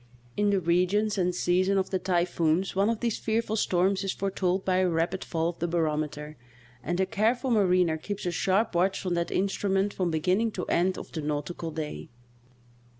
[0.35, 4.65] In the regions and season of the typhoons one of these fearful storms is foretold
[4.65, 6.37] by a rapid fall of the barometer,
[6.81, 9.69] and a careful mariner keeps a sharp watch on that CAUGHT IN A TYPHOON.
[9.69, 12.09] 143 instrument from beginning to end of the nautieal day.